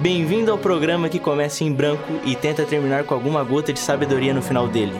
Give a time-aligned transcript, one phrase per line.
[0.00, 4.32] Bem-vindo ao programa que começa em branco e tenta terminar com alguma gota de sabedoria
[4.32, 4.92] no final dele.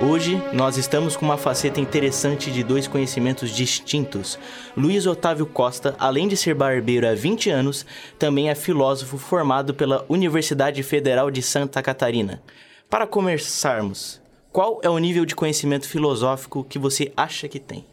[0.00, 4.38] Hoje nós estamos com uma faceta interessante de dois conhecimentos distintos.
[4.74, 7.84] Luiz Otávio Costa, além de ser barbeiro há 20 anos,
[8.18, 12.42] também é filósofo formado pela Universidade Federal de Santa Catarina.
[12.88, 17.84] Para começarmos, qual é o nível de conhecimento filosófico que você acha que tem?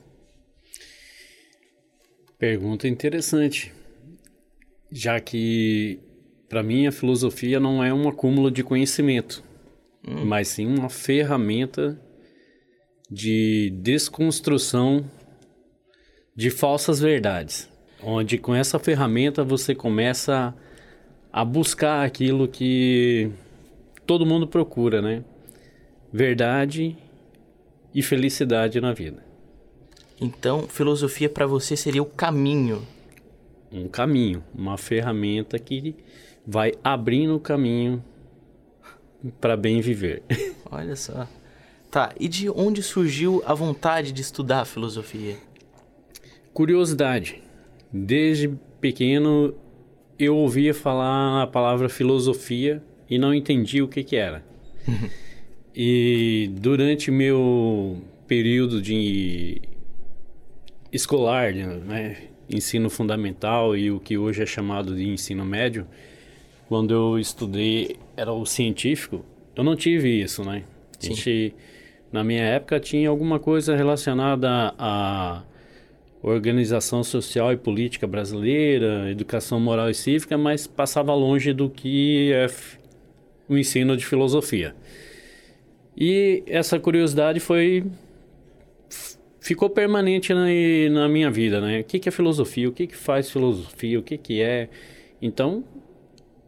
[2.40, 3.73] Pergunta interessante,
[4.93, 5.99] já que
[6.47, 9.43] para mim a filosofia não é um acúmulo de conhecimento
[10.07, 10.25] hum.
[10.25, 11.99] mas sim uma ferramenta
[13.09, 15.05] de desconstrução
[16.35, 17.69] de falsas verdades,
[18.02, 20.53] onde com essa ferramenta você começa
[21.31, 23.30] a buscar aquilo que
[24.05, 25.23] todo mundo procura, né?
[26.11, 26.97] Verdade
[27.94, 29.23] e felicidade na vida.
[30.19, 32.85] Então, filosofia para você seria o caminho.
[33.73, 35.95] Um caminho, uma ferramenta que
[36.45, 38.03] vai abrindo o caminho
[39.42, 40.22] para bem viver.
[40.70, 41.28] Olha só.
[41.89, 45.38] Tá, e de onde surgiu a vontade de estudar filosofia?
[46.53, 47.42] Curiosidade.
[47.92, 49.56] Desde pequeno
[50.19, 54.44] eu ouvia falar a palavra filosofia e não entendia o que, que era.
[55.75, 59.62] e durante meu período de
[60.92, 65.88] escolar, né, ensino fundamental e o que hoje é chamado de ensino médio,
[66.67, 70.63] quando eu estudei era o científico, eu não tive isso, né?
[71.02, 71.53] A gente,
[72.11, 75.44] na minha época, tinha alguma coisa relacionada à
[76.22, 82.47] organização social e política brasileira, educação moral e cívica, mas passava longe do que é
[83.50, 84.73] o ensino de filosofia.
[85.95, 87.83] E essa curiosidade foi
[89.44, 90.45] ficou permanente na,
[90.89, 91.81] na minha vida, né?
[91.81, 92.69] O que, que é filosofia?
[92.69, 94.00] O que, que faz filosofia?
[94.00, 94.69] O que, que é?
[95.22, 95.63] Então,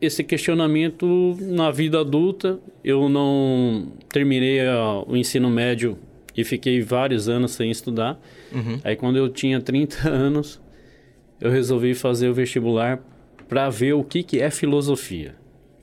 [0.02, 2.58] esse questionamento na vida adulta.
[2.84, 4.60] Eu não terminei
[5.08, 5.98] o ensino médio
[6.36, 8.20] e fiquei vários anos sem estudar.
[8.54, 8.80] Uhum.
[8.84, 10.62] Aí, quando eu tinha 30 anos,
[11.42, 13.04] eu resolvi fazer o vestibular
[13.50, 15.36] para ver o que, que é filosofia,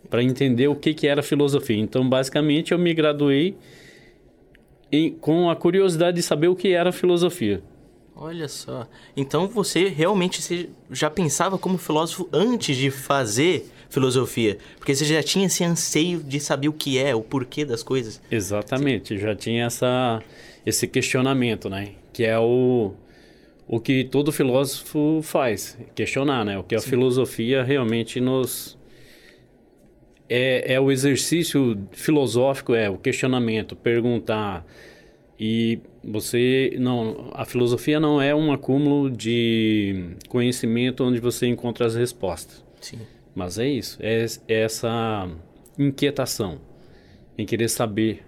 [0.08, 1.76] para entender o que, que era filosofia.
[1.76, 3.54] Então, basicamente, eu me graduei
[4.92, 7.62] em, com a curiosidade de saber o que era filosofia.
[8.14, 8.86] Olha só.
[9.16, 14.58] Então você realmente já pensava como filósofo antes de fazer filosofia?
[14.78, 18.20] Porque você já tinha esse anseio de saber o que é, o porquê das coisas.
[18.31, 19.19] Exatamente, Sim.
[19.19, 20.22] já tinha essa,
[20.64, 21.92] esse questionamento, né?
[22.12, 22.92] Que é o,
[23.66, 26.58] o que todo filósofo faz, questionar, né?
[26.58, 26.91] O que a Sim.
[26.91, 28.78] filosofia realmente nos...
[30.32, 34.65] É, é o exercício filosófico, é o questionamento, perguntar...
[35.44, 41.97] E você não, a filosofia não é um acúmulo de conhecimento onde você encontra as
[41.97, 42.62] respostas.
[42.81, 43.00] Sim.
[43.34, 45.28] Mas é isso, é, é essa
[45.76, 46.60] inquietação
[47.37, 48.22] em querer saber.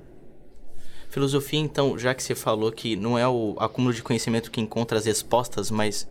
[1.08, 4.98] Filosofia, então, já que você falou que não é o acúmulo de conhecimento que encontra
[4.98, 6.10] as respostas, mas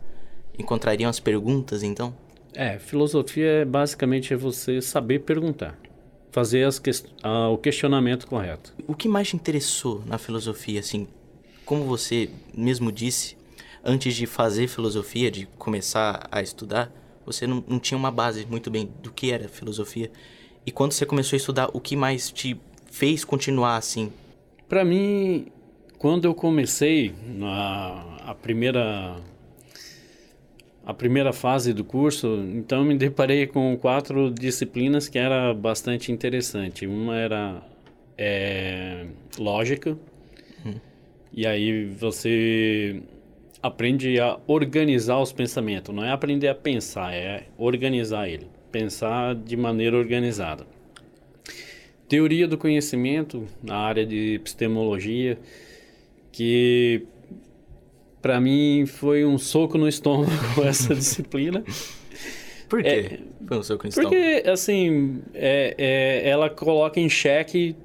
[0.58, 2.16] encontrariam as perguntas, então?
[2.54, 5.78] É, filosofia é basicamente é você saber perguntar,
[6.34, 8.74] fazer que, uh, o questionamento correto.
[8.88, 11.06] O que mais te interessou na filosofia, assim,
[11.64, 13.36] como você mesmo disse,
[13.84, 16.90] antes de fazer filosofia, de começar a estudar,
[17.24, 20.10] você não, não tinha uma base muito bem do que era filosofia.
[20.66, 24.12] E quando você começou a estudar, o que mais te fez continuar assim?
[24.68, 25.46] Para mim,
[25.98, 29.20] quando eu comecei na a primeira
[30.86, 36.86] a primeira fase do curso, então me deparei com quatro disciplinas que era bastante interessante.
[36.86, 37.62] Uma era
[38.18, 39.06] é,
[39.38, 39.96] lógica,
[40.64, 40.74] hum.
[41.32, 43.02] e aí você
[43.62, 45.94] aprende a organizar os pensamentos.
[45.94, 48.46] Não é aprender a pensar, é organizar ele.
[48.70, 50.66] Pensar de maneira organizada.
[52.06, 55.38] Teoria do conhecimento na área de epistemologia,
[56.30, 57.06] que
[58.24, 60.32] para mim foi um soco no estômago
[60.64, 61.62] essa disciplina.
[62.70, 62.88] Por quê?
[62.88, 64.14] É, foi um soco no estômago?
[64.14, 67.76] Porque, assim, é, é, ela coloca em xeque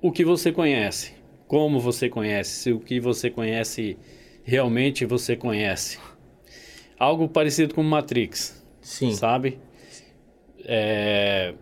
[0.00, 1.14] o que você conhece,
[1.48, 3.98] como você conhece, se o que você conhece
[4.44, 5.98] realmente você conhece.
[6.96, 8.64] Algo parecido com Matrix.
[8.80, 9.12] Sim.
[9.16, 9.58] Sabe?
[10.64, 11.54] É,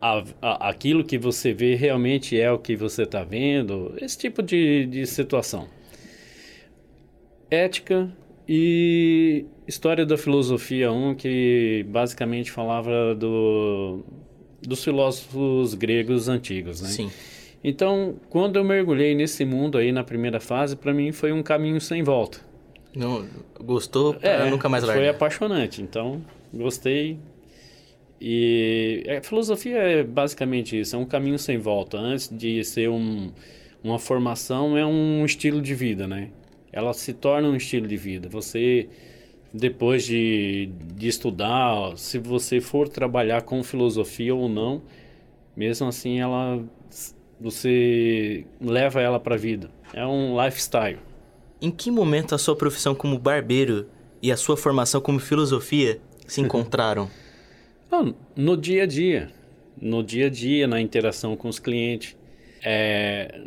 [0.00, 3.92] a, a, aquilo que você vê realmente é o que você está vendo.
[4.00, 5.66] Esse tipo de, de situação.
[7.50, 8.10] Ética
[8.48, 14.02] e História da Filosofia 1, que basicamente falava do,
[14.62, 16.88] dos filósofos gregos antigos, né?
[16.88, 17.10] Sim.
[17.62, 21.80] Então, quando eu mergulhei nesse mundo aí na primeira fase, para mim foi um caminho
[21.80, 22.38] sem volta.
[22.94, 23.26] Não,
[23.60, 25.00] gostou é, nunca mais largar.
[25.00, 25.82] Foi apaixonante.
[25.82, 26.22] Então,
[26.52, 27.18] gostei.
[28.20, 31.98] E a filosofia é basicamente isso, é um caminho sem volta.
[31.98, 33.30] Antes de ser um,
[33.82, 36.30] uma formação, é um estilo de vida, né?
[36.72, 38.28] Ela se torna um estilo de vida.
[38.28, 38.88] Você,
[39.52, 44.82] depois de, de estudar, se você for trabalhar com filosofia ou não,
[45.56, 46.62] mesmo assim ela
[47.40, 49.70] você leva ela para a vida.
[49.92, 50.98] É um lifestyle.
[51.60, 53.88] Em que momento a sua profissão como barbeiro
[54.22, 57.08] e a sua formação como filosofia se encontraram?
[57.90, 59.30] Não, no dia a dia.
[59.80, 62.16] No dia a dia, na interação com os clientes.
[62.64, 63.42] É,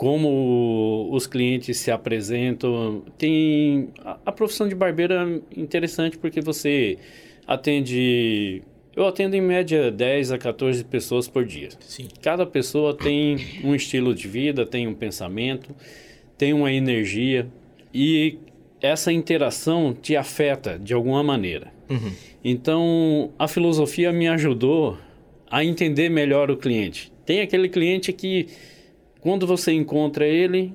[0.00, 3.02] como os clientes se apresentam.
[3.18, 6.96] Tem a, a, profissão de barbeiro é interessante porque você
[7.46, 8.62] atende
[8.96, 11.68] eu atendo em média 10 a 14 pessoas por dia.
[11.80, 12.08] Sim.
[12.22, 15.76] Cada pessoa tem um estilo de vida, tem um pensamento,
[16.38, 17.46] tem uma energia
[17.92, 18.38] e
[18.80, 21.70] essa interação te afeta de alguma maneira.
[21.90, 22.12] Uhum.
[22.42, 24.96] Então, a filosofia me ajudou
[25.50, 27.12] a entender melhor o cliente.
[27.26, 28.46] Tem aquele cliente que,
[29.20, 30.72] quando você encontra ele,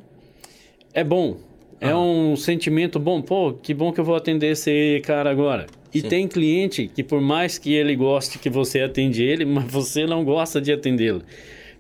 [0.94, 1.38] é bom.
[1.80, 3.22] É um sentimento bom.
[3.22, 5.68] Pô, que bom que eu vou atender esse cara agora.
[5.94, 6.10] E Sim.
[6.10, 10.24] tem cliente que, por mais que ele goste que você atende ele, mas você não
[10.24, 11.22] gosta de atendê-lo.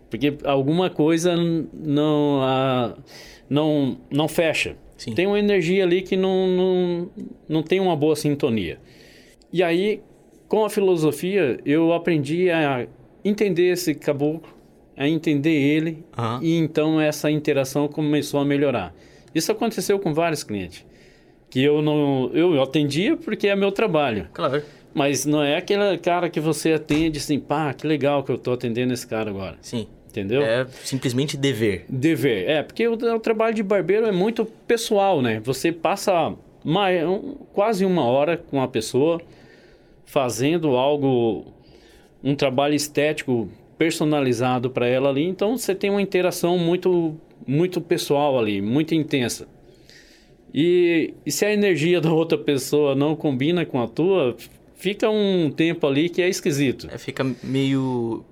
[0.10, 2.96] Porque alguma coisa não,
[3.50, 4.76] não, não fecha.
[4.98, 5.14] Sim.
[5.14, 7.10] Tem uma energia ali que não, não,
[7.50, 8.80] não tem uma boa sintonia.
[9.52, 10.02] E aí,
[10.48, 12.88] com a filosofia, eu aprendi a
[13.24, 14.55] entender esse caboclo,
[14.98, 16.40] a entender ele, uhum.
[16.42, 18.94] e então essa interação começou a melhorar.
[19.34, 20.86] Isso aconteceu com vários clientes
[21.56, 24.28] que eu não eu atendia porque é meu trabalho.
[24.34, 24.62] Claro.
[24.94, 28.54] Mas não é aquele cara que você atende assim, pá, que legal que eu estou
[28.54, 29.56] atendendo esse cara agora.
[29.62, 29.88] Sim.
[30.10, 30.42] Entendeu?
[30.42, 31.86] É simplesmente dever.
[31.88, 32.50] Dever.
[32.50, 35.42] É, porque o, o trabalho de barbeiro é muito pessoal, né?
[35.46, 36.34] Você passa
[36.64, 39.22] uma, um, quase uma hora com a pessoa
[40.06, 41.54] fazendo algo,
[42.22, 45.24] um trabalho estético personalizado para ela ali.
[45.24, 49.48] Então você tem uma interação muito, muito pessoal ali, muito intensa.
[50.54, 54.36] E, e, se a energia da outra pessoa não combina com a tua,
[54.76, 56.88] fica um tempo ali que é esquisito.
[56.92, 58.24] É, fica meio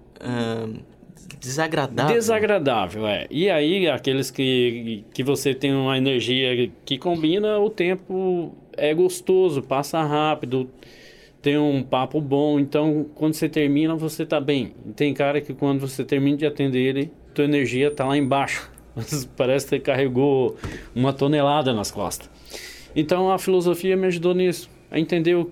[1.39, 2.15] desagradável.
[2.15, 3.27] Desagradável, é.
[3.29, 9.61] E aí, aqueles que, que você tem uma energia que combina, o tempo é gostoso,
[9.61, 10.69] passa rápido,
[11.43, 12.57] tem um papo bom.
[12.57, 14.73] Então, quando você termina, você tá bem.
[14.87, 18.71] E tem cara que quando você termina de atender ele, tua energia tá lá embaixo.
[19.35, 20.55] Parece que carregou
[20.95, 22.29] uma tonelada nas costas.
[22.95, 25.51] Então a filosofia me ajudou nisso, a entender o,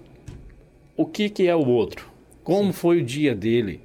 [0.96, 2.08] o que, que é o outro,
[2.44, 2.74] como Sim.
[2.74, 3.82] foi o dia dele,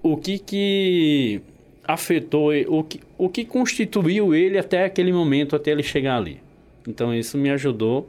[0.00, 1.40] o que, que
[1.82, 6.40] afetou, o que, o que constituiu ele até aquele momento, até ele chegar ali.
[6.86, 8.08] Então isso me ajudou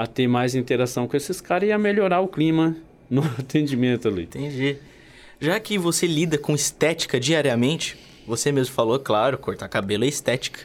[0.00, 2.74] a ter mais interação com esses caras e a melhorar o clima
[3.10, 4.22] no atendimento ali.
[4.22, 4.78] Entendi.
[5.38, 10.60] Já que você lida com estética diariamente, você mesmo falou, claro, cortar cabelo é estética.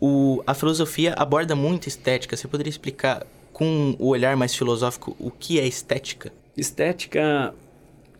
[0.00, 2.36] O, a filosofia aborda muito estética.
[2.36, 6.32] Você poderia explicar com o olhar mais filosófico o que é estética?
[6.56, 7.54] Estética,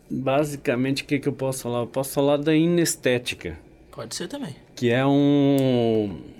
[0.09, 1.79] basicamente, o que, que eu posso falar?
[1.79, 3.59] Eu posso falar da inestética.
[3.91, 4.55] Pode ser também.
[4.75, 6.36] Que é um.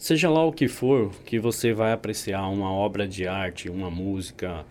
[0.00, 4.64] Seja lá o que for que você vai apreciar, uma obra de arte, uma música,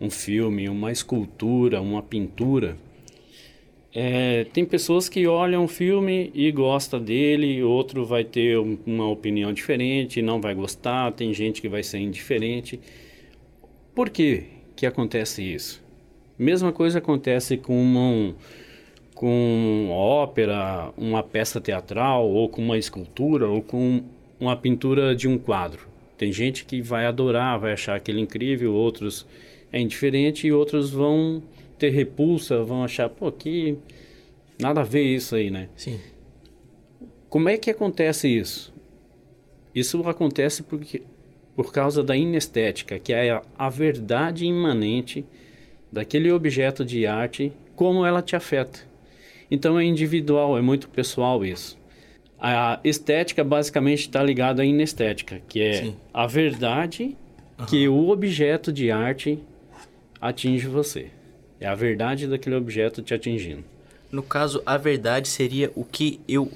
[0.00, 2.76] um filme, uma escultura, uma pintura
[3.94, 9.52] é, tem pessoas que olham o filme e gosta dele, outro vai ter uma opinião
[9.52, 12.80] diferente, não vai gostar, tem gente que vai ser indiferente.
[13.94, 15.82] Por que que acontece isso?
[16.38, 18.34] Mesma coisa acontece com uma,
[19.14, 24.02] com uma ópera, uma peça teatral, ou com uma escultura, ou com
[24.42, 25.86] uma pintura de um quadro.
[26.18, 29.24] Tem gente que vai adorar, vai achar aquele incrível, outros
[29.72, 31.40] é indiferente e outros vão
[31.78, 33.78] ter repulsa, vão achar, pô, que
[34.58, 35.68] nada a ver isso aí, né?
[35.76, 36.00] Sim.
[37.28, 38.74] Como é que acontece isso?
[39.72, 41.02] Isso acontece porque,
[41.54, 45.24] por causa da inestética, que é a, a verdade imanente
[45.90, 48.80] daquele objeto de arte, como ela te afeta.
[49.48, 51.80] Então é individual, é muito pessoal isso.
[52.44, 55.96] A estética basicamente está ligada à inestética, que é Sim.
[56.12, 57.16] a verdade
[57.56, 57.66] uhum.
[57.66, 59.38] que o objeto de arte
[60.20, 61.06] atinge você.
[61.60, 63.62] É a verdade daquele objeto te atingindo.
[64.10, 66.50] No caso, a verdade seria o que eu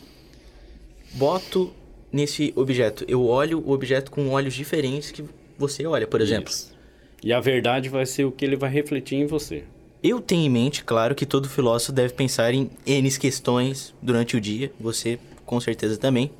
[1.12, 1.72] boto
[2.12, 3.04] nesse objeto.
[3.06, 5.24] Eu olho o objeto com olhos diferentes que
[5.56, 6.50] você olha, por exemplo.
[6.50, 6.74] Isso.
[7.22, 9.62] E a verdade vai ser o que ele vai refletir em você.
[10.02, 14.40] Eu tenho em mente, claro, que todo filósofo deve pensar em N questões durante o
[14.40, 14.72] dia.
[14.80, 16.30] Você, com certeza, também.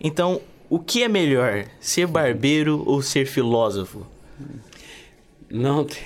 [0.00, 4.06] Então, o que é melhor, ser barbeiro ou ser filósofo?
[5.50, 6.02] Não tem,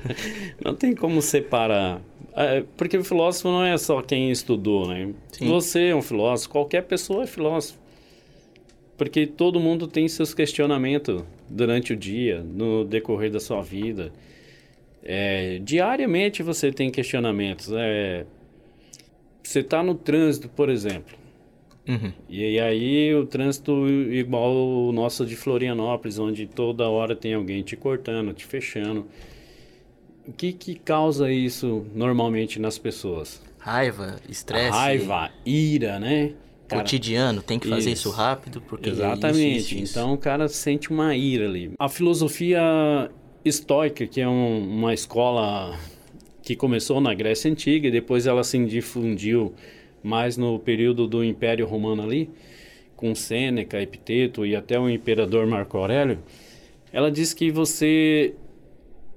[0.64, 2.00] não tem como separar.
[2.34, 5.12] É, porque o filósofo não é só quem estudou, né?
[5.32, 5.48] Sim.
[5.48, 7.78] Você é um filósofo, qualquer pessoa é filósofo.
[8.96, 14.12] Porque todo mundo tem seus questionamentos durante o dia, no decorrer da sua vida.
[15.02, 17.72] É, diariamente você tem questionamentos.
[17.72, 18.26] É,
[19.42, 21.19] você está no trânsito, por exemplo.
[21.88, 22.12] Uhum.
[22.28, 27.76] E aí o trânsito igual o nosso de Florianópolis, onde toda hora tem alguém te
[27.76, 29.06] cortando, te fechando.
[30.26, 33.42] O que, que causa isso normalmente nas pessoas?
[33.58, 34.70] Raiva, estresse.
[34.70, 36.32] Raiva, ira, né?
[36.68, 39.58] Cara, cotidiano, tem que fazer isso, isso rápido, porque Exatamente.
[39.58, 41.72] Isso, isso, então o cara sente uma ira ali.
[41.78, 43.10] A filosofia
[43.44, 45.76] estoica, que é um, uma escola
[46.42, 49.52] que começou na Grécia Antiga e depois ela se difundiu
[50.02, 52.30] mais no período do Império Romano ali,
[52.96, 56.18] com Sêneca, Epiteto e até o imperador Marco Aurélio,
[56.92, 58.34] ela diz que você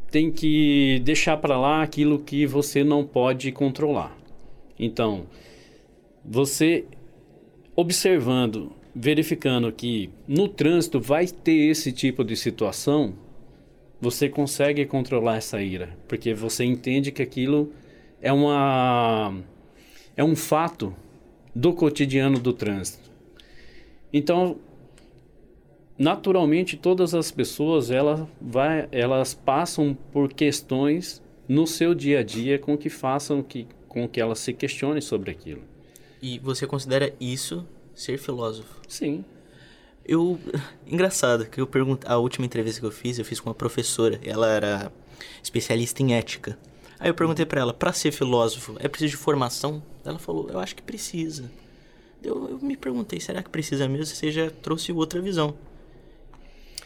[0.10, 4.16] tem que deixar para lá aquilo que você não pode controlar.
[4.78, 5.26] Então,
[6.24, 6.86] você
[7.76, 13.16] observando, verificando que no trânsito vai ter esse tipo de situação,
[14.00, 17.72] você consegue controlar essa ira, porque você entende que aquilo
[18.22, 19.34] é uma
[20.16, 20.96] é um fato
[21.56, 23.12] do cotidiano do trânsito.
[24.12, 24.58] Então,
[25.98, 32.58] naturalmente todas as pessoas elas vai, elas passam por questões no seu dia a dia
[32.58, 35.62] com que façam que com que elas se questionem sobre aquilo.
[36.20, 38.82] E você considera isso ser filósofo?
[38.88, 39.24] Sim.
[40.04, 40.40] Eu
[40.88, 44.20] engraçado que eu pergunto a última entrevista que eu fiz, eu fiz com uma professora,
[44.24, 44.92] ela era
[45.44, 46.58] especialista em ética.
[47.04, 49.84] Aí eu perguntei para ela, para ser filósofo, é preciso de formação?
[50.06, 51.52] Ela falou, eu acho que precisa.
[52.24, 54.06] Eu, eu me perguntei, será que precisa mesmo?
[54.06, 55.54] Você já trouxe outra visão.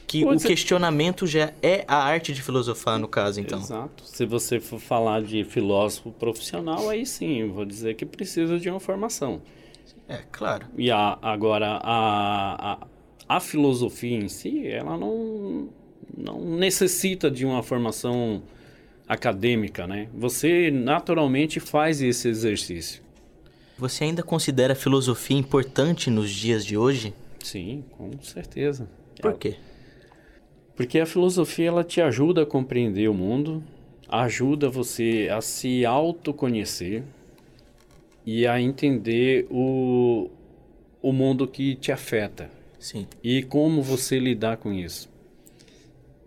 [0.08, 3.60] Que o questionamento já é a arte de filosofar, no caso, então.
[3.60, 4.04] Exato.
[4.08, 8.80] Se você for falar de filósofo profissional, aí sim, vou dizer que precisa de uma
[8.80, 9.40] formação.
[10.08, 10.66] É, claro.
[10.76, 12.88] E a, agora, a, a,
[13.30, 15.70] a filosofia em si, ela não,
[16.18, 18.42] não necessita de uma formação
[19.08, 20.10] acadêmica, né?
[20.14, 23.02] Você naturalmente faz esse exercício.
[23.78, 27.14] Você ainda considera a filosofia importante nos dias de hoje?
[27.44, 28.90] Sim, com certeza.
[29.22, 29.56] Por quê?
[30.76, 33.64] Porque a filosofia ela te ajuda a compreender o mundo,
[34.10, 37.04] ajuda você a se autoconhecer
[38.26, 40.30] e a entender o,
[41.02, 42.50] o mundo que te afeta.
[42.80, 43.08] Sim.
[43.24, 45.10] E como você lidar com isso.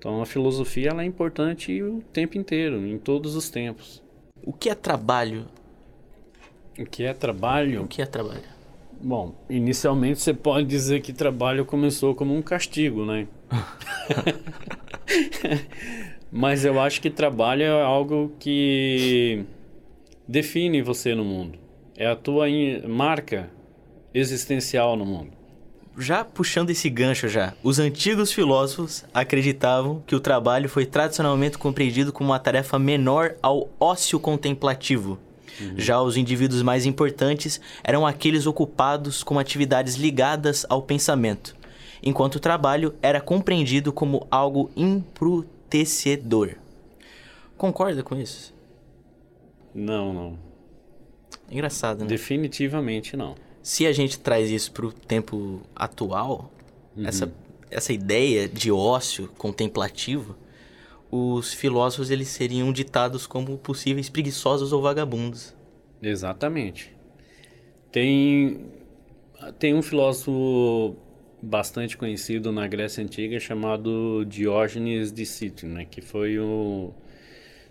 [0.00, 4.02] Então a filosofia ela é importante o tempo inteiro, em todos os tempos.
[4.42, 5.45] O que é trabalho?
[6.78, 7.83] O que é trabalho?
[7.83, 8.40] O que é trabalho?
[8.99, 13.28] Bom, inicialmente você pode dizer que trabalho começou como um castigo, né?
[16.33, 19.45] Mas eu acho que trabalho é algo que
[20.26, 21.59] define você no mundo.
[21.95, 22.47] É a tua
[22.88, 23.50] marca
[24.14, 25.40] existencial no mundo
[25.99, 32.13] já puxando esse gancho já, os antigos filósofos acreditavam que o trabalho foi tradicionalmente compreendido
[32.13, 35.19] como uma tarefa menor ao ócio contemplativo.
[35.61, 35.75] Uhum.
[35.77, 41.55] Já os indivíduos mais importantes eram aqueles ocupados com atividades ligadas ao pensamento,
[42.03, 46.57] enquanto o trabalho era compreendido como algo embrutecedor.
[47.59, 48.55] Concorda com isso?
[49.75, 50.39] Não, não.
[51.51, 52.07] Engraçado, né?
[52.07, 53.35] Definitivamente não
[53.71, 56.53] se a gente traz isso para o tempo atual,
[56.97, 57.07] uhum.
[57.07, 57.33] essa,
[57.71, 60.35] essa ideia de ócio contemplativo,
[61.09, 65.55] os filósofos eles seriam ditados como possíveis preguiçosos ou vagabundos.
[66.03, 66.93] Exatamente.
[67.93, 68.61] Tem,
[69.61, 70.97] tem um filósofo
[71.41, 75.87] bastante conhecido na Grécia Antiga chamado Diógenes de Sítio, né?
[75.89, 76.93] que foi o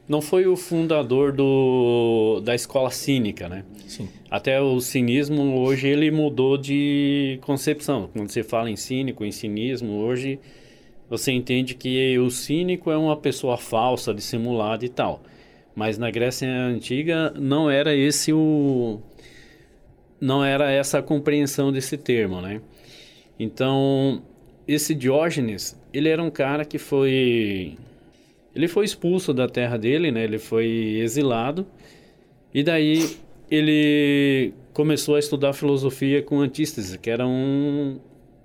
[0.10, 3.64] não foi o fundador do, da escola cínica, né?
[3.88, 4.10] Sim.
[4.30, 8.10] Até o cinismo hoje ele mudou de concepção.
[8.12, 10.40] Quando você fala em cínico, em cinismo, hoje
[11.08, 15.22] você entende que o cínico é uma pessoa falsa, dissimulada e tal.
[15.76, 19.00] Mas na Grécia antiga não era esse o
[20.20, 22.62] não era essa a compreensão desse termo, né?
[23.40, 24.24] Então,
[24.68, 27.78] esse Diógenes, ele era um cara que foi
[28.60, 30.26] ele foi expulso da terra dele, né?
[30.26, 31.66] Ele foi exilado.
[32.54, 33.10] E daí
[33.50, 38.02] ele começou a estudar filosofia com Antístese, que era um,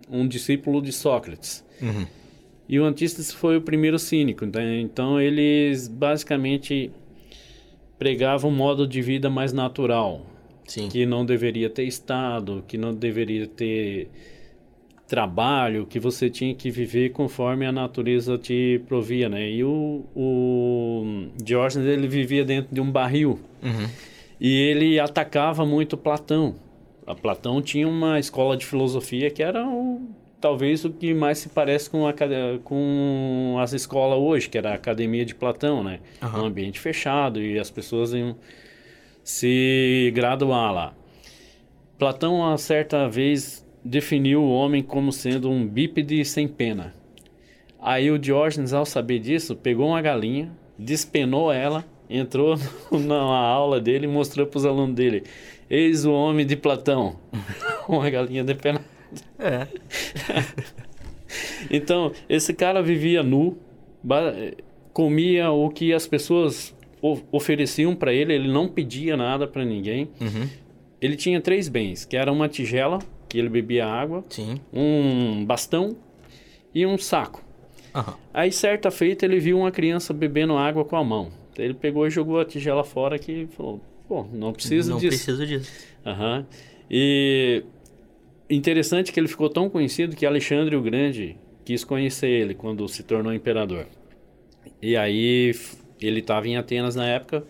[0.09, 1.65] um discípulo de Sócrates.
[1.83, 2.07] Uhum.
[2.69, 4.47] E o Antístese foi o primeiro cínico.
[4.47, 4.79] Né?
[4.83, 6.93] Então eles basicamente
[7.99, 10.25] pregavam um modo de vida mais natural.
[10.65, 10.89] Sim.
[10.89, 14.09] Que não deveria ter Estado, que não deveria ter
[15.07, 19.51] trabalho, que você tinha que viver conforme a natureza te provia, né?
[19.51, 23.39] E o, o Diógenes, ele vivia dentro de um barril.
[23.63, 23.89] Uhum.
[24.41, 26.55] E ele atacava muito Platão.
[27.07, 30.09] A Platão tinha uma escola de filosofia que era o,
[30.41, 32.15] talvez o que mais se parece com, a,
[32.65, 36.01] com as escolas hoje, que era a Academia de Platão, né?
[36.23, 36.43] Uhum.
[36.43, 38.37] Um ambiente fechado e as pessoas iam
[39.23, 40.95] se graduar lá.
[41.99, 46.95] Platão, a certa vez, definiu o homem como sendo um bípede sem pena.
[47.79, 52.57] Aí o Diógenes, ao saber disso, pegou uma galinha, despenou ela, entrou
[52.91, 55.25] na aula dele e mostrou para os alunos dele:
[55.69, 57.17] Eis o homem de Platão,
[57.87, 58.85] uma galinha depenada.
[59.39, 59.67] É.
[61.71, 63.59] então, esse cara vivia nu,
[64.93, 66.75] comia o que as pessoas
[67.31, 70.09] ofereciam para ele, ele não pedia nada para ninguém.
[70.19, 70.49] Uhum.
[71.01, 72.99] Ele tinha três bens, que era uma tigela,
[73.35, 74.61] que ele bebia água, Sim.
[74.73, 75.97] um bastão
[76.73, 77.43] e um saco.
[77.93, 78.15] Uhum.
[78.33, 81.33] Aí, certa feita, ele viu uma criança bebendo água com a mão.
[81.53, 85.31] Então, ele pegou e jogou a tigela fora que falou, pô, não preciso não disso.
[85.31, 85.73] Não preciso disso.
[86.07, 86.45] Uhum.
[86.89, 87.65] E
[88.49, 93.03] interessante que ele ficou tão conhecido que Alexandre o Grande quis conhecer ele quando se
[93.03, 93.87] tornou imperador.
[94.81, 95.53] E aí
[96.01, 97.45] ele estava em Atenas na época.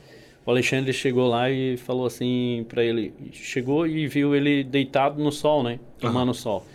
[0.47, 5.33] O Alexandre chegou lá e falou assim para ele, chegou e viu ele deitado no
[5.33, 6.35] sol, né, tomando uhum.
[6.35, 6.67] sol.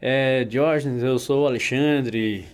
[0.00, 2.44] É, Diógenes, eu sou o Alexandre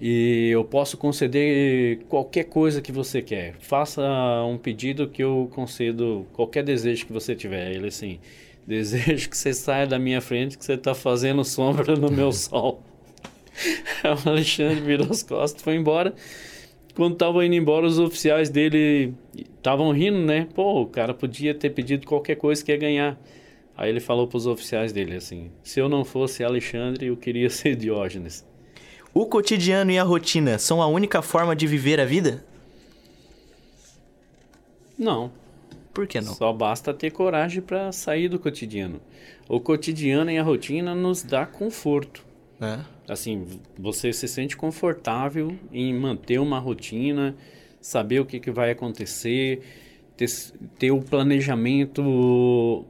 [0.00, 3.54] e eu posso conceder qualquer coisa que você quer.
[3.60, 4.02] Faça
[4.44, 7.72] um pedido que eu concedo qualquer desejo que você tiver.
[7.72, 8.18] Ele assim,
[8.66, 12.82] desejo que você saia da minha frente que você está fazendo sombra no meu sol.
[14.26, 16.12] o Alexandre virou as costas, foi embora
[16.94, 20.46] quando tava indo embora, os oficiais dele estavam rindo, né?
[20.54, 23.20] Pô, o cara podia ter pedido qualquer coisa que ia ganhar.
[23.76, 27.50] Aí ele falou para os oficiais dele assim: se eu não fosse Alexandre, eu queria
[27.50, 28.46] ser Diógenes.
[29.12, 32.44] O cotidiano e a rotina são a única forma de viver a vida?
[34.98, 35.30] Não.
[35.92, 36.34] Por que não?
[36.34, 39.00] Só basta ter coragem para sair do cotidiano.
[39.48, 42.24] O cotidiano e a rotina nos dá conforto.
[42.60, 42.80] É.
[43.08, 43.46] Assim,
[43.78, 47.36] você se sente confortável em manter uma rotina,
[47.80, 49.60] saber o que, que vai acontecer,
[50.16, 50.28] ter,
[50.78, 52.84] ter o planejamento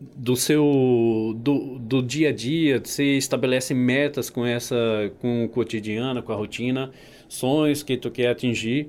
[0.00, 4.76] do seu do, do dia a dia, você estabelece metas com essa
[5.20, 6.92] com o cotidiano, com a rotina,
[7.28, 8.88] sonhos que tu quer atingir.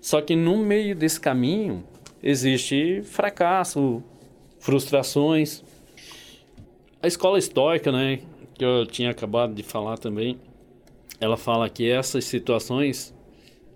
[0.00, 1.82] Só que no meio desse caminho
[2.22, 4.02] existe fracasso,
[4.60, 5.64] frustrações.
[7.02, 8.20] A escola estoica, né,
[8.54, 10.38] que eu tinha acabado de falar também,
[11.20, 13.14] ela fala que essas situações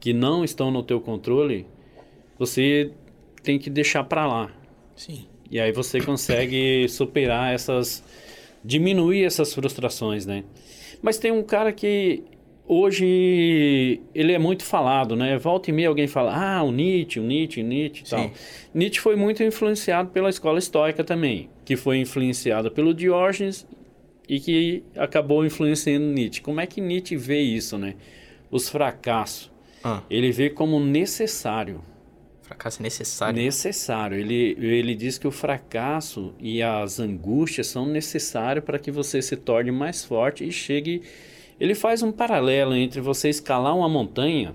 [0.00, 1.66] que não estão no teu controle,
[2.38, 2.92] você
[3.42, 4.50] tem que deixar para lá.
[4.94, 5.26] Sim.
[5.50, 8.04] E aí você consegue superar essas
[8.64, 10.44] diminuir essas frustrações, né?
[11.00, 12.24] Mas tem um cara que
[12.66, 15.38] hoje ele é muito falado, né?
[15.38, 18.30] Volta e meia alguém fala: "Ah, o Nietzsche, o Nietzsche, o Nietzsche", tal.
[18.74, 23.66] Nietzsche foi muito influenciado pela escola estoica também, que foi influenciada pelo Diógenes
[24.28, 26.42] e que acabou influenciando Nietzsche.
[26.42, 27.94] Como é que Nietzsche vê isso, né?
[28.50, 29.50] Os fracassos.
[29.82, 30.02] Ah.
[30.10, 31.82] Ele vê como necessário.
[32.42, 33.42] Fracasso é necessário.
[33.42, 34.18] Necessário.
[34.18, 39.36] Ele, ele diz que o fracasso e as angústias são necessários para que você se
[39.36, 41.02] torne mais forte e chegue.
[41.58, 44.54] Ele faz um paralelo entre você escalar uma montanha.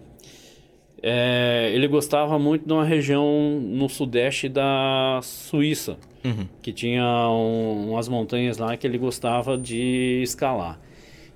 [1.02, 6.48] É, ele gostava muito de uma região no sudeste da Suíça Uhum.
[6.62, 10.80] que tinha um, umas montanhas lá que ele gostava de escalar.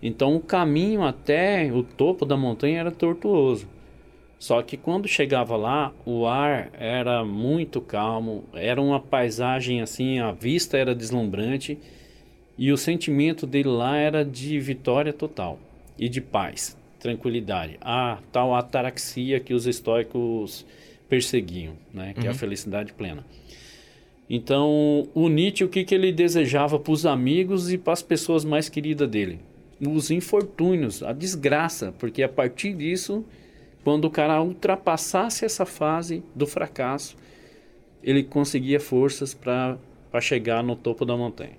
[0.02, 3.68] Então o caminho até o topo da montanha era tortuoso.
[4.40, 10.32] Só que quando chegava lá, o ar era muito calmo, era uma paisagem assim, a
[10.32, 11.78] vista era deslumbrante
[12.58, 15.60] e o sentimento dele lá era de vitória total
[15.98, 17.78] e de paz, tranquilidade.
[17.82, 20.66] A tal ataraxia que os estoicos
[21.10, 23.26] perseguiam, né, que é a felicidade plena.
[24.30, 28.44] Então, o Nietzsche, o que, que ele desejava para os amigos e para as pessoas
[28.44, 29.40] mais queridas dele?
[29.80, 33.24] Os infortúnios, a desgraça, porque a partir disso,
[33.84, 37.16] quando o cara ultrapassasse essa fase do fracasso,
[38.04, 39.78] ele conseguia forças para
[40.20, 41.56] chegar no topo da montanha.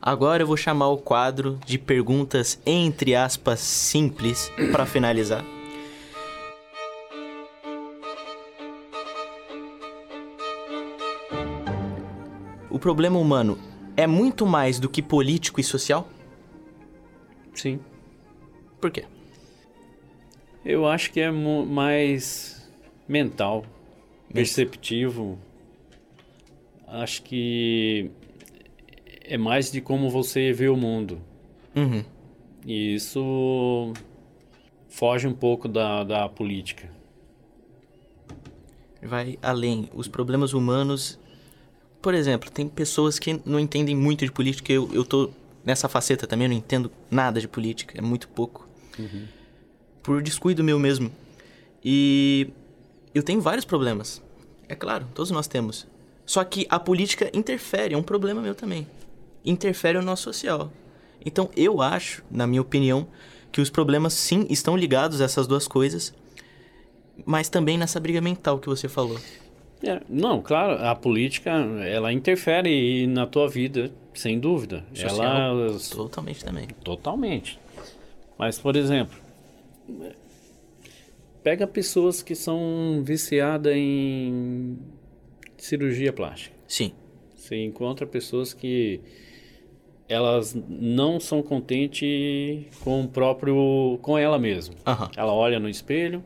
[0.00, 5.55] Agora eu vou chamar o quadro de perguntas entre aspas simples para finalizar.
[12.76, 13.58] O problema humano
[13.96, 16.06] é muito mais do que político e social?
[17.54, 17.80] Sim.
[18.78, 19.06] Por quê?
[20.62, 22.70] Eu acho que é mais
[23.08, 23.64] mental,
[24.30, 25.38] perceptivo.
[26.86, 28.10] Acho que
[29.24, 31.18] é mais de como você vê o mundo.
[31.74, 32.04] Uhum.
[32.66, 33.94] E isso
[34.86, 36.90] foge um pouco da, da política.
[39.02, 39.88] Vai além.
[39.94, 41.18] Os problemas humanos.
[42.06, 44.72] Por exemplo, tem pessoas que não entendem muito de política.
[44.72, 45.28] Eu, eu tô
[45.64, 48.64] nessa faceta também, eu não entendo nada de política, é muito pouco.
[50.04, 51.10] Por descuido meu mesmo.
[51.84, 52.48] E
[53.12, 54.22] eu tenho vários problemas.
[54.68, 55.84] É claro, todos nós temos.
[56.24, 58.86] Só que a política interfere, é um problema meu também.
[59.44, 60.72] Interfere no nosso social.
[61.24, 63.08] Então eu acho, na minha opinião,
[63.50, 66.14] que os problemas sim estão ligados a essas duas coisas,
[67.24, 69.18] mas também nessa briga mental que você falou.
[69.82, 74.84] É, não, claro, a política ela interfere na tua vida, sem dúvida.
[74.94, 76.66] Social, ela totalmente também.
[76.82, 77.58] totalmente.
[78.38, 79.16] Mas por exemplo,
[81.42, 84.78] pega pessoas que são viciadas em
[85.58, 86.56] cirurgia plástica.
[86.66, 86.92] Sim.
[87.34, 89.00] Você encontra pessoas que
[90.08, 94.74] elas não são contentes com o próprio com ela mesma.
[95.16, 96.24] Ela olha no espelho,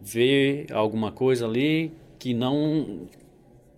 [0.00, 1.92] vê alguma coisa ali
[2.26, 3.06] que não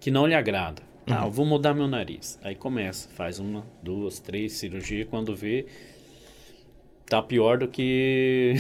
[0.01, 0.81] que não lhe agrada.
[1.07, 2.39] Ah, vou mudar meu nariz.
[2.43, 5.67] Aí começa, faz uma, duas, três cirurgias, quando vê
[7.07, 8.55] tá pior do que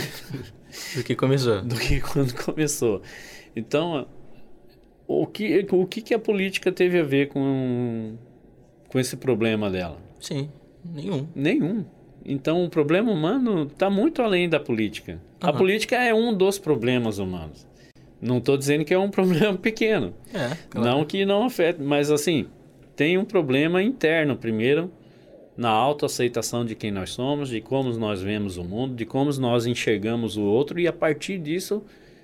[0.94, 1.62] Do que começou.
[1.62, 3.00] do que quando começou.
[3.56, 4.06] Então,
[5.06, 8.16] o que o que que a política teve a ver com
[8.88, 9.98] com esse problema dela?
[10.20, 10.50] Sim,
[10.84, 11.26] nenhum.
[11.34, 11.84] Nenhum.
[12.26, 15.18] Então, o problema humano está muito além da política.
[15.40, 15.56] A Aham.
[15.58, 17.66] política é um dos problemas humanos.
[18.20, 20.14] Não estou dizendo que é um problema pequeno.
[20.32, 20.88] É, claro.
[20.88, 22.46] Não que não afete, mas assim,
[22.96, 24.90] tem um problema interno primeiro,
[25.56, 29.66] na autoaceitação de quem nós somos, de como nós vemos o mundo, de como nós
[29.66, 31.82] enxergamos o outro, e a partir disso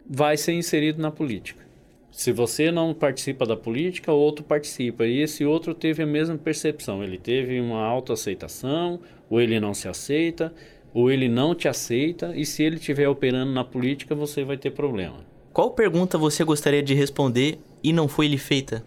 [0.09, 1.65] vai ser inserido na política.
[2.13, 5.05] Se você não participa da política, o outro participa.
[5.05, 7.03] E esse outro teve a mesma percepção.
[7.03, 10.55] Ele teve uma autoaceitação, ou ele não se aceita,
[10.93, 14.71] ou ele não te aceita, e se ele estiver operando na política, você vai ter
[14.71, 15.34] problema.
[15.55, 18.85] Qual pergunta você gostaria de responder e não foi lhe feita?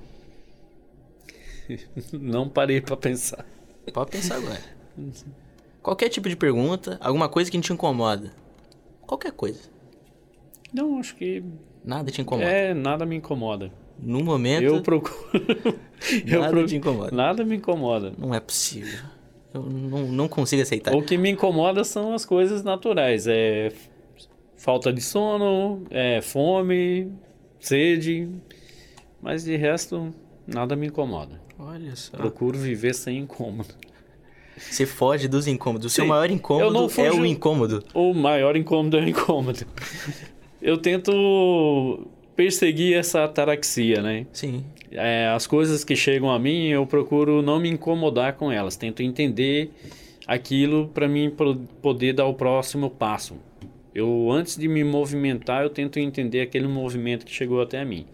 [2.13, 3.45] Não parei para pensar.
[3.93, 4.61] Pode pensar agora.
[5.81, 8.33] Qualquer tipo de pergunta, alguma coisa que te incomoda.
[9.01, 9.61] Qualquer coisa.
[10.73, 11.43] Não, acho que
[11.83, 12.49] Nada te incomoda.
[12.49, 13.71] É, nada me incomoda.
[13.99, 15.15] No momento, Eu procuro.
[16.25, 17.11] eu nada pro- te incomoda.
[17.15, 18.13] Nada me incomoda.
[18.17, 18.99] não é possível.
[19.53, 20.93] Eu não, não consigo aceitar.
[20.93, 23.25] O que me incomoda são as coisas naturais.
[23.27, 23.71] É
[24.57, 27.11] falta de sono, é fome,
[27.59, 28.29] sede.
[29.21, 30.13] Mas de resto,
[30.45, 31.39] nada me incomoda.
[31.57, 32.17] Olha só.
[32.17, 33.73] Procuro viver sem incômodo.
[34.57, 35.85] Você foge dos incômodos.
[35.85, 36.09] O seu Sim.
[36.09, 37.83] maior Eu incômodo não é o incômodo.
[37.93, 39.65] O maior incômodo é o incômodo.
[40.61, 44.25] Eu tento perseguir essa ataraxia, né?
[44.31, 44.63] Sim.
[44.91, 48.75] É, as coisas que chegam a mim, eu procuro não me incomodar com elas.
[48.75, 49.71] Tento entender
[50.25, 51.31] aquilo para mim
[51.81, 53.35] poder dar o próximo passo.
[53.97, 58.05] Eu, antes de me movimentar, eu tento entender aquele movimento que chegou até mim.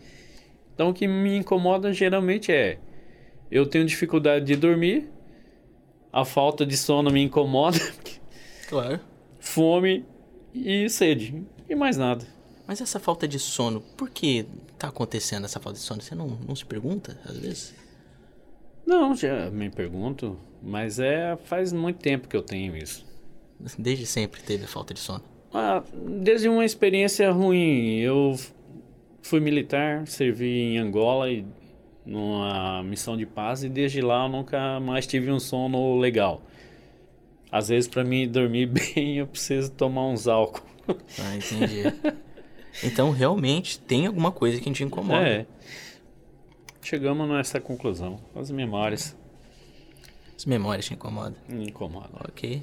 [0.74, 2.80] Então, o que me incomoda geralmente é:
[3.52, 5.10] eu tenho dificuldade de dormir,
[6.10, 7.78] a falta de sono me incomoda,
[8.70, 8.98] Claro.
[9.42, 10.06] fome
[10.54, 11.44] e sede.
[11.68, 12.26] E mais nada.
[12.66, 14.46] Mas essa falta de sono, por que
[14.80, 16.02] tá acontecendo essa falta de sono?
[16.02, 17.76] Você não, não se pergunta, às vezes?
[18.86, 23.06] Não, já me pergunto, mas é faz muito tempo que eu tenho isso.
[23.78, 25.33] Desde sempre teve falta de sono.
[25.54, 28.36] Ah, desde uma experiência ruim, eu
[29.22, 31.46] fui militar, servi em Angola e
[32.06, 36.42] numa missão de paz e desde lá eu nunca mais tive um sono legal.
[37.52, 40.64] Às vezes para mim dormir bem eu preciso tomar uns álcool.
[41.20, 41.84] Ah, entendi.
[42.84, 45.26] então, realmente, tem alguma coisa que te incomoda.
[45.26, 45.46] É.
[46.82, 48.20] Chegamos nessa conclusão.
[48.36, 49.16] As memórias
[50.36, 51.36] As memórias te incomodam.
[51.48, 52.20] me incomodam.
[52.28, 52.62] Ok.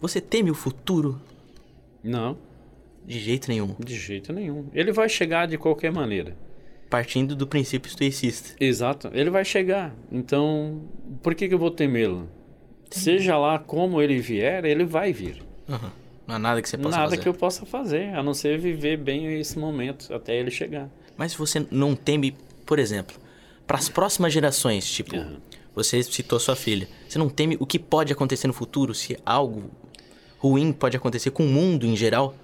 [0.00, 1.20] Você teme o futuro?
[2.02, 2.36] Não,
[3.06, 3.74] De jeito nenhum.
[3.78, 4.66] de jeito nenhum.
[4.72, 6.36] Ele vai chegar de qualquer maneira.
[6.90, 8.54] Partindo do princípio estoicista.
[8.58, 9.94] Exato, ele vai chegar.
[10.10, 10.82] Então,
[11.22, 12.28] por que, que eu vou temê-lo?
[12.90, 15.42] Seja lá como ele vier, ele vai vir.
[15.68, 15.92] Aham.
[16.26, 17.22] Não há nada que você possa Nada fazer.
[17.22, 20.90] que eu possa fazer, a não ser viver bem esse momento até ele chegar.
[21.16, 23.16] Mas você não teme, por exemplo,
[23.66, 25.36] para as próximas gerações, tipo, Aham.
[25.74, 26.86] você citou sua filha.
[27.08, 29.70] Você não teme o que pode acontecer no futuro, se algo
[30.38, 32.34] ruim pode acontecer com o mundo em geral?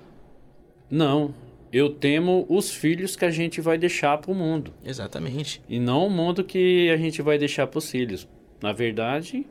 [0.91, 1.35] Não,
[1.73, 4.73] eu temo os filhos que a gente vai deixar para o mundo.
[4.85, 5.63] Exatamente.
[5.69, 8.29] E não o mundo que a gente vai deixar para os filhos.
[8.63, 9.47] Na verdade,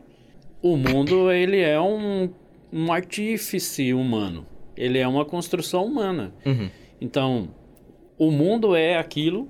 [0.62, 2.30] o mundo ele é um,
[2.72, 4.46] um artífice humano.
[4.76, 6.34] Ele é uma construção humana.
[6.46, 6.70] Uhum.
[7.02, 7.50] Então,
[8.18, 9.48] o mundo é aquilo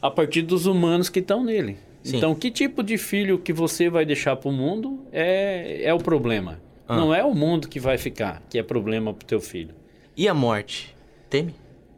[0.00, 1.76] a partir dos humanos que estão nele.
[2.02, 2.18] Sim.
[2.18, 5.98] Então, que tipo de filho que você vai deixar para o mundo é, é o
[5.98, 6.60] problema.
[6.86, 6.96] Ah.
[6.96, 9.74] Não é o mundo que vai ficar, que é problema para o teu filho.
[10.16, 10.94] E a morte?
[11.30, 11.54] Teme?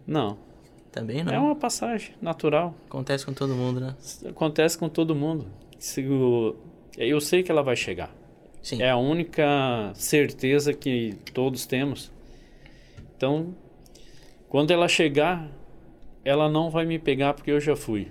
[0.06, 0.38] Não.
[0.92, 1.32] Também não.
[1.32, 2.74] É uma passagem natural.
[2.86, 3.94] Acontece com todo mundo, né?
[4.26, 5.46] Acontece com todo mundo.
[6.96, 8.14] Eu sei que ela vai chegar.
[8.62, 8.82] Sim.
[8.82, 12.10] É a única certeza que todos temos.
[13.16, 13.54] Então,
[14.48, 15.48] quando ela chegar,
[16.24, 18.10] ela não vai me pegar porque eu já fui.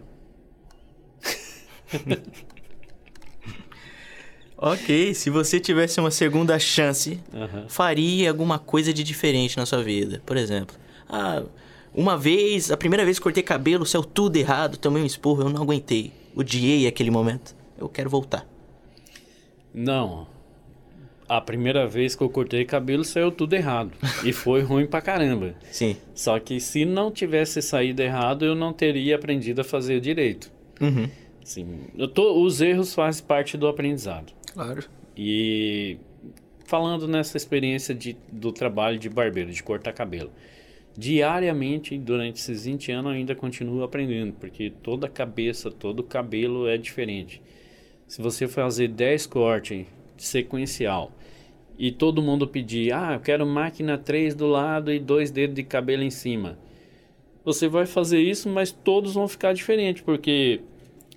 [4.57, 7.65] Ok, se você tivesse uma segunda chance, Aham.
[7.67, 10.21] faria alguma coisa de diferente na sua vida.
[10.25, 10.75] Por exemplo,
[11.09, 11.43] ah,
[11.93, 15.49] uma vez, a primeira vez que cortei cabelo, saiu tudo errado, tomei um esporro, eu
[15.49, 16.11] não aguentei.
[16.35, 17.55] Odiei aquele momento.
[17.77, 18.45] Eu quero voltar.
[19.73, 20.27] Não.
[21.27, 23.91] A primeira vez que eu cortei cabelo saiu tudo errado.
[24.23, 25.55] e foi ruim pra caramba.
[25.71, 25.97] Sim.
[26.13, 30.51] Só que se não tivesse saído errado, eu não teria aprendido a fazer direito.
[30.79, 31.09] Uhum.
[31.41, 34.33] Assim, eu tô, os erros fazem parte do aprendizado.
[34.55, 34.85] Claro.
[35.17, 35.97] E
[36.63, 40.31] falando nessa experiência de, do trabalho de barbeiro, de cortar cabelo.
[40.97, 47.41] Diariamente, durante esses 20 anos, ainda continuo aprendendo, porque toda cabeça, todo cabelo é diferente.
[48.07, 49.85] Se você fazer 10 cortes
[50.17, 51.11] sequencial
[51.77, 55.63] e todo mundo pedir, ah, eu quero máquina 3 do lado e dois dedos de
[55.63, 56.57] cabelo em cima.
[57.43, 60.61] Você vai fazer isso, mas todos vão ficar diferentes, porque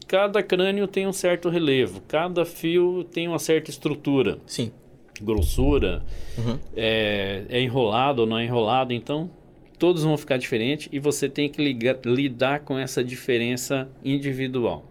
[0.08, 4.72] cada crânio tem um certo relevo, cada fio tem uma certa estrutura, Sim.
[5.20, 6.02] grossura,
[6.36, 6.58] Uhum.
[6.74, 9.30] é, é enrolado ou não é enrolado, então
[9.78, 14.84] todos vão ficar diferentes e você tem que ligar- lidar com essa diferença individual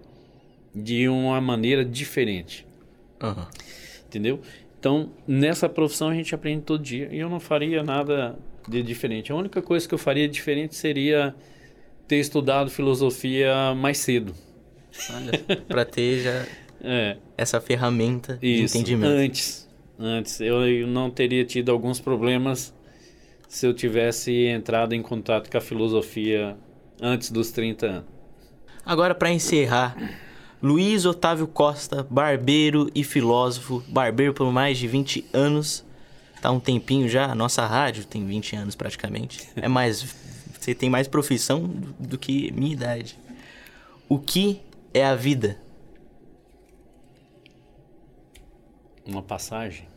[0.74, 2.66] de uma maneira diferente,
[3.22, 3.48] Aham.
[4.08, 4.40] entendeu?
[4.80, 8.38] Então, nessa profissão a gente aprende todo dia e eu não faria nada
[8.70, 9.32] de diferente.
[9.32, 11.34] A única coisa que eu faria diferente seria
[12.08, 14.34] ter estudado filosofia mais cedo.
[15.14, 16.46] Olha, pra ter já
[16.82, 19.12] É, essa ferramenta de Isso, entendimento.
[19.12, 19.68] antes.
[20.00, 20.40] Antes.
[20.40, 22.74] Eu, eu não teria tido alguns problemas
[23.48, 26.56] se eu tivesse entrado em contato com a filosofia
[27.02, 28.06] antes dos 30 anos.
[28.86, 29.98] Agora, pra encerrar,
[30.62, 35.84] Luiz Otávio Costa, barbeiro e filósofo, barbeiro por mais de 20 anos.
[36.42, 39.50] Tá um tempinho já, a nossa rádio tem 20 anos praticamente.
[39.56, 40.16] É mais.
[40.60, 41.64] Você tem mais profissão
[42.00, 43.18] do que minha idade.
[44.08, 44.62] O que
[44.98, 45.62] é a vida?
[49.06, 49.88] Uma passagem.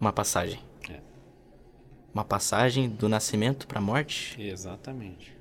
[0.00, 0.60] Uma passagem.
[0.88, 1.00] É.
[2.12, 4.40] Uma passagem do nascimento pra morte?
[4.40, 5.36] Exatamente.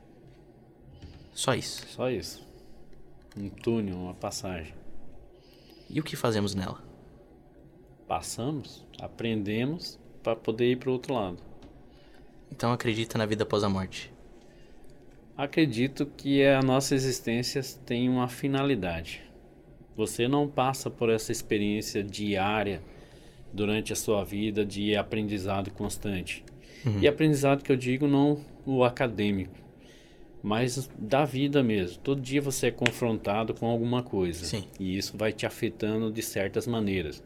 [1.33, 1.87] Só isso.
[1.87, 2.45] Só isso.
[3.37, 4.73] Um túnel, uma passagem.
[5.89, 6.81] E o que fazemos nela?
[8.07, 11.37] Passamos, aprendemos para poder ir para o outro lado.
[12.51, 14.11] Então acredita na vida após a morte.
[15.41, 19.23] Acredito que a nossa existência tem uma finalidade.
[19.97, 22.79] Você não passa por essa experiência diária
[23.51, 26.45] durante a sua vida de aprendizado constante.
[27.01, 29.55] E aprendizado que eu digo não o acadêmico,
[30.43, 31.97] mas da vida mesmo.
[32.03, 34.45] Todo dia você é confrontado com alguma coisa.
[34.45, 34.65] Sim.
[34.79, 37.23] E isso vai te afetando de certas maneiras.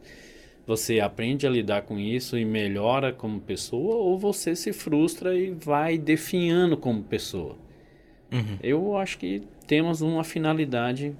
[0.66, 5.50] Você aprende a lidar com isso e melhora como pessoa, ou você se frustra e
[5.50, 7.65] vai definhando como pessoa.
[8.32, 8.58] Uhum.
[8.62, 11.14] Eu acho que temos uma finalidade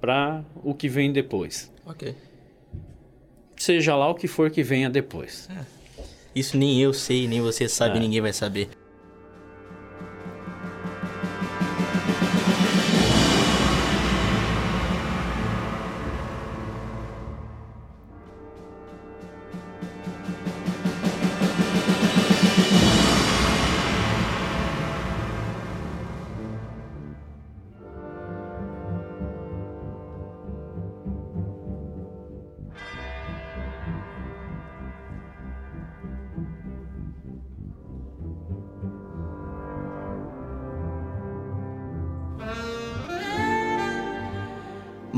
[0.00, 1.72] para o que vem depois.
[1.86, 2.14] Ok.
[3.56, 5.48] Seja lá o que for que venha depois.
[6.34, 8.00] Isso nem eu sei, nem você sabe, É.
[8.00, 8.68] ninguém vai saber.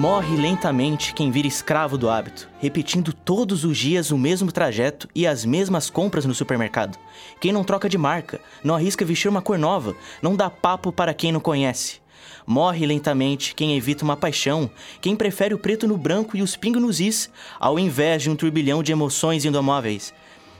[0.02, 5.28] Morre lentamente quem vira escravo do hábito, repetindo todos os dias o mesmo trajeto e
[5.28, 6.98] as mesmas compras no supermercado.
[7.40, 11.14] Quem não troca de marca, não arrisca vestir uma cor nova, não dá papo para
[11.14, 12.00] quem não conhece.
[12.44, 14.68] Morre lentamente quem evita uma paixão,
[15.00, 18.34] quem prefere o preto no branco e os pingos nos is, ao invés de um
[18.34, 20.12] turbilhão de emoções indomáveis.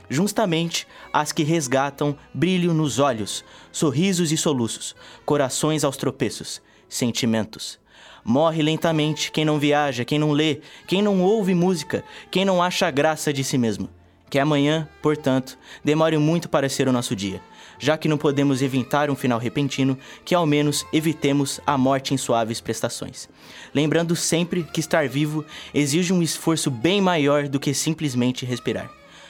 [0.09, 7.82] Justamente as que resgatam brilho nos olhos, sorrisos e soluços, corações aos tropeços, sentimentos.
[8.23, 12.89] Morre lentamente quem não viaja, quem não lê, quem não ouve música, quem não acha
[12.89, 13.89] graça de si mesmo,
[14.29, 17.39] Que amanhã, portanto, demore muito para ser o nosso dia,
[17.77, 22.17] já que não podemos evitar um final repentino, que ao menos evitemos a morte em
[22.17, 23.29] suaves prestações.
[23.75, 28.89] Lembrando sempre que estar vivo exige um esforço bem maior do que simplesmente respirar.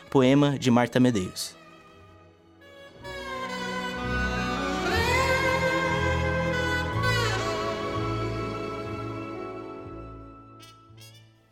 [0.10, 1.62] Poema de Marta Medeiros.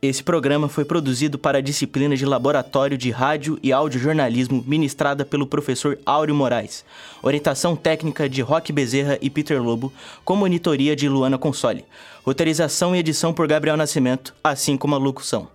[0.03, 5.45] Esse programa foi produzido para a disciplina de Laboratório de Rádio e Audiojornalismo ministrada pelo
[5.45, 6.83] professor Áureo Moraes.
[7.21, 9.93] Orientação técnica de Roque Bezerra e Peter Lobo,
[10.25, 11.85] com monitoria de Luana Console.
[12.25, 15.47] Roteirização e edição por Gabriel Nascimento, assim como a locução.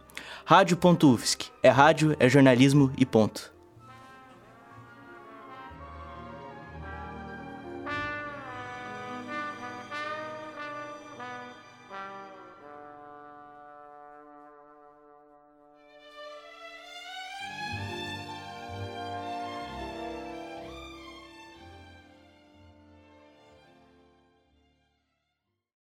[0.44, 1.46] Rádio.UFSC.
[1.60, 3.55] É rádio, é jornalismo e ponto.